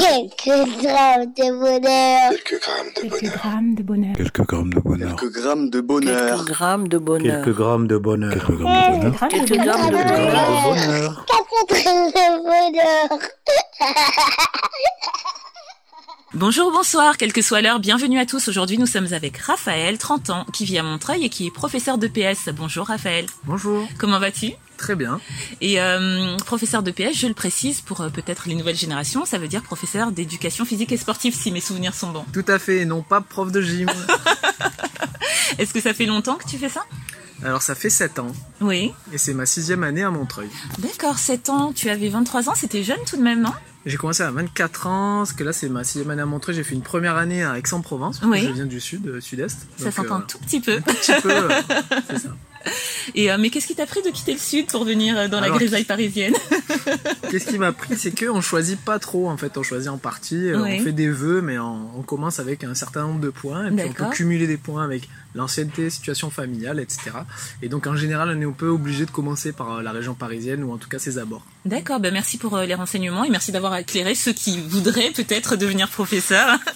[0.00, 2.30] Quelques grammes de bonheur.
[2.30, 3.36] Quelques grammes de Quelques bonheur.
[3.36, 4.16] grammes de bonheur.
[4.16, 5.16] Quelques grammes de bonheur.
[5.16, 6.02] Quelques grammes de bonheur.
[6.02, 7.42] Quelques grammes de bonheur.
[7.42, 8.32] Quelques grammes de bonheur.
[8.32, 9.26] Quelques grammes de bonheur.
[9.28, 9.96] Quelques grammes de
[10.62, 11.24] bonheur.
[11.26, 13.18] Quatre grammes de bonheur.
[16.34, 18.48] Bonjour, bonsoir, quelle que soit l'heure, bienvenue à tous.
[18.48, 21.96] Aujourd'hui, nous sommes avec Raphaël, 30 ans, qui vit à Montreuil et qui est professeur
[21.96, 22.50] de PS.
[22.54, 25.20] Bonjour Raphaël, Bonjour, comment vas-tu très bien.
[25.60, 29.38] Et euh, professeur de PS, je le précise pour euh, peut-être les nouvelles générations, ça
[29.38, 32.24] veut dire professeur d'éducation physique et sportive, si mes souvenirs sont bons.
[32.32, 33.88] Tout à fait, et non pas prof de gym.
[35.58, 36.82] Est-ce que ça fait longtemps que tu fais ça?
[37.44, 38.92] Alors ça fait 7 ans, Oui.
[39.12, 40.48] et c'est ma sixième année à Montreuil.
[40.78, 43.52] D'accord, 7 ans, tu avais 23 ans, c'était jeune tout de même, non?
[43.84, 46.64] J'ai commencé à 24 ans, parce que là c'est ma sixième année à Montreuil, j'ai
[46.64, 48.40] fait une première année à Aix-en-Provence, Oui.
[48.46, 49.66] je viens du sud, euh, sud-est.
[49.76, 50.76] Ça s'entend un tout petit peu.
[50.78, 51.48] un petit peu,
[52.08, 52.28] c'est ça.
[53.14, 55.40] Et euh, mais qu'est-ce qui t'a pris de quitter le sud pour venir euh, dans
[55.40, 56.34] la grisaille parisienne?
[57.30, 60.48] Qu'est-ce qui m'a pris, c'est qu'on choisit pas trop en fait, on choisit en partie,
[60.48, 63.66] euh, on fait des vœux, mais on, on commence avec un certain nombre de points,
[63.66, 67.10] et puis on peut cumuler des points avec l'ancienneté, situation familiale, etc.
[67.62, 70.14] Et donc en général, on est un peu obligé de commencer par euh, la région
[70.14, 71.44] parisienne, ou en tout cas ses abords.
[71.66, 75.56] D'accord, ben merci pour euh, les renseignements et merci d'avoir éclairé ceux qui voudraient peut-être
[75.56, 76.58] devenir professeur.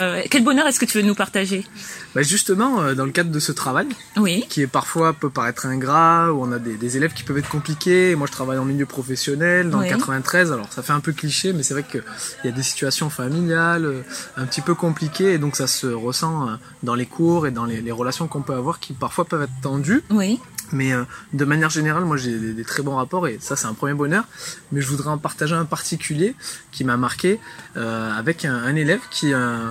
[0.00, 1.64] Euh, quel bonheur est-ce que tu veux nous partager?
[2.14, 3.86] Bah justement, dans le cadre de ce travail,
[4.18, 4.44] Oui.
[4.48, 7.48] qui est parfois peut paraître ingrat, où on a des, des élèves qui peuvent être
[7.48, 8.14] compliqués.
[8.14, 11.52] Moi, je travaille en milieu professionnel, dans le 93, alors ça fait un peu cliché,
[11.52, 12.02] mais c'est vrai qu'il
[12.44, 14.02] y a des situations familiales euh,
[14.36, 17.64] un petit peu compliquées, et donc ça se ressent euh, dans les cours et dans
[17.64, 20.02] les, les relations qu'on peut avoir, qui parfois peuvent être tendues.
[20.10, 20.40] Oui.
[20.72, 23.66] Mais euh, de manière générale, moi j'ai des, des très bons rapports et ça c'est
[23.66, 24.24] un premier bonheur.
[24.72, 26.34] Mais je voudrais en partager un particulier
[26.72, 27.38] qui m'a marqué
[27.76, 29.70] euh, avec un, un élève qui, euh,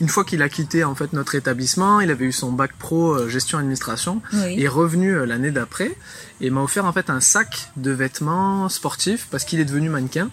[0.00, 3.12] une fois qu'il a quitté en fait notre établissement, il avait eu son bac pro
[3.14, 4.62] euh, gestion administration Oui.
[4.62, 5.94] est revenu euh, l'année d'après
[6.40, 10.30] et m'a offert en fait un sac de vêtements sportifs parce qu'il est devenu mannequin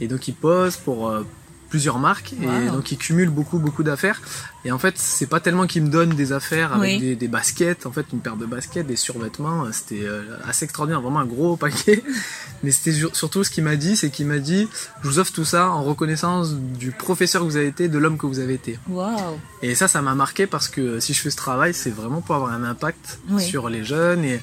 [0.00, 1.26] et donc il pose pour euh,
[1.70, 2.72] plusieurs marques et Wow.
[2.76, 4.20] donc il cumule beaucoup beaucoup d'affaires
[4.64, 6.98] et en fait c'est pas tellement qu'il me donne des affaires avec Oui.
[6.98, 10.64] des, des baskets en fait une paire de baskets des survêtements euh, c'était euh, assez
[10.66, 12.02] extraordinaire vraiment un gros paquet
[12.62, 14.68] mais c'était sur- surtout ce qu'il m'a dit c'est qu'il m'a dit
[15.02, 18.18] je vous offre tout ça en reconnaissance du professeur que vous avez été de l'homme
[18.18, 19.38] que vous avez été Waouh.
[19.62, 22.34] et ça, ça m'a marqué parce que si je fais ce travail, c'est vraiment pour
[22.34, 23.42] avoir un impact Oui.
[23.42, 24.40] sur les jeunes et,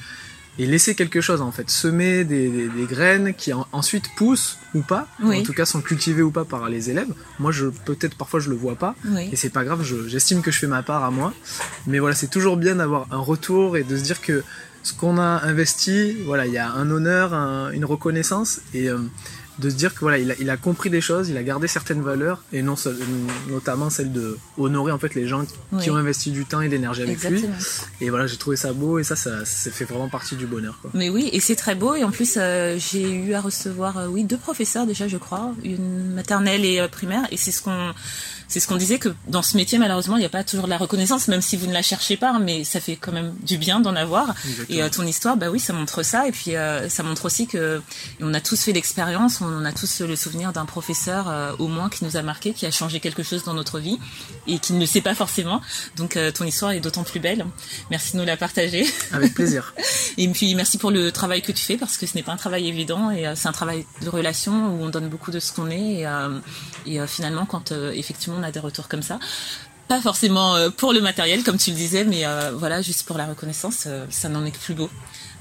[0.60, 4.58] et laisser quelque chose en fait, semer des, des- des graines qui en- ensuite poussent
[4.74, 5.40] ou pas, Oui.
[5.40, 7.14] en tout cas sont cultivées ou pas par les élèves.
[7.40, 9.30] Moi, je peut-être parfois je le vois pas Oui.
[9.32, 11.34] et c'est pas grave, je- j'estime que je fais ma part à moi.
[11.86, 14.44] Mais voilà, c'est toujours bien d'avoir un retour et de se dire que
[14.84, 18.98] ce qu'on a investi, voilà, il y a un honneur, un- une reconnaissance et euh,
[19.60, 21.68] de se dire que voilà, il a, il a compris des choses, il a gardé
[21.68, 22.98] certaines valeurs et non seul-
[23.50, 25.46] notamment celle de honorer en fait les gens
[25.82, 27.44] qui ont investi du temps et de l'énergie avec lui.
[28.02, 30.78] Et voilà, j'ai trouvé ça beau et ça, ça, ça fait vraiment partie du bonheur.
[30.82, 30.92] Quoi.
[30.94, 31.96] Mais oui, et c'est très beau.
[31.96, 35.54] Et en plus, euh, j'ai eu à recevoir, euh, oui, deux professeurs déjà, je crois,
[35.64, 37.24] une maternelle et euh, primaire.
[37.32, 37.94] Et c'est ce qu'on,
[38.48, 40.70] c'est ce qu'on disait que dans ce métier, malheureusement, il n'y a pas toujours de
[40.70, 42.40] la reconnaissance, même si vous ne la cherchez pas.
[42.40, 44.34] Mais ça fait quand même du bien d'en avoir.
[44.70, 46.28] Et euh, ton histoire, bah oui, ça montre ça.
[46.28, 47.82] Et puis, euh, ça montre aussi que
[48.22, 51.90] on a tous fait l'expérience, on a tous le souvenir d'un professeur euh, au moins
[51.90, 54.00] qui nous a marqué, qui a changé quelque chose dans notre vie
[54.48, 55.62] et qui ne le sait pas forcément.
[55.98, 57.46] Donc, ton histoire est d'autant plus belle.
[57.92, 58.86] Merci de nous la partager.
[59.12, 59.74] Avec plaisir.
[60.18, 62.38] Et puis merci pour le travail que tu fais parce que ce n'est pas un
[62.38, 65.70] travail évident et c'est un travail de relation où on donne beaucoup de ce qu'on
[65.70, 66.08] est et,
[66.88, 69.20] et, finalement quand effectivement on a des retours comme ça,
[69.88, 73.18] pas forcément euh, pour le matériel comme tu le disais, mais euh, voilà juste pour
[73.18, 74.90] la reconnaissance, euh, ça n'en est que plus beau.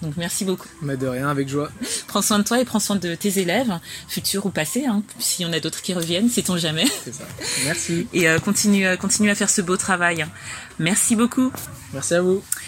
[0.02, 0.68] Donc merci beaucoup.
[0.82, 1.70] Mais de rien, avec joie.
[2.06, 4.84] Prends soin de toi et prends soin de tes élèves, futurs ou passés.
[4.84, 5.02] Hein.
[5.18, 6.84] S'il y en a d'autres qui reviennent, sait-on jamais.
[7.04, 7.24] C'est ça.
[7.64, 8.06] Merci.
[8.12, 10.26] Et euh, continue, continue à faire ce beau travail.
[10.78, 11.50] Merci beaucoup.
[11.94, 12.42] Merci à vous.